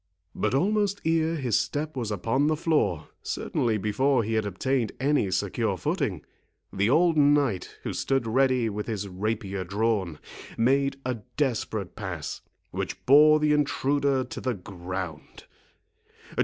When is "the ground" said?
14.41-15.43